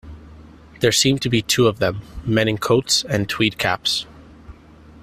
[0.79, 4.07] There seemed to be two of them, men in coats and tweed caps.